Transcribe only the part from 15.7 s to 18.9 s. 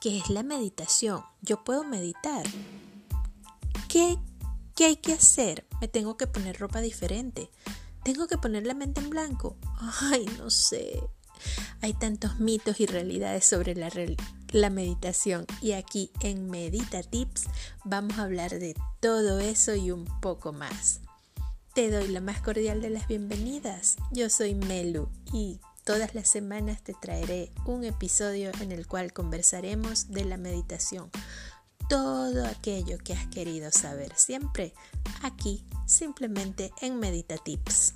aquí en Medita Tips vamos a hablar de